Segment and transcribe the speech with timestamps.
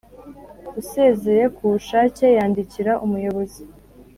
[0.81, 3.63] Usezeye ku bushake yandikira Umuyobozi